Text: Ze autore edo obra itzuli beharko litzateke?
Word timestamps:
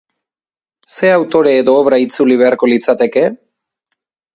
Ze 0.93 1.11
autore 1.19 1.53
edo 1.59 1.77
obra 1.85 2.03
itzuli 2.07 2.41
beharko 2.43 2.75
litzateke? 2.75 3.31